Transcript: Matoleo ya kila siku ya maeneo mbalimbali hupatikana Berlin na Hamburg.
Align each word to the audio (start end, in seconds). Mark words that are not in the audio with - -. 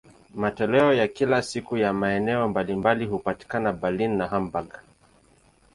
Matoleo 0.35 0.93
ya 0.93 1.07
kila 1.07 1.41
siku 1.41 1.77
ya 1.77 1.93
maeneo 1.93 2.47
mbalimbali 2.49 3.05
hupatikana 3.05 3.73
Berlin 3.73 4.15
na 4.17 4.27
Hamburg. 4.27 4.79